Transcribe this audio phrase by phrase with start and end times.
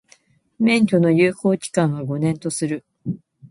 [0.57, 2.83] 免許の有効期間は、五年とする。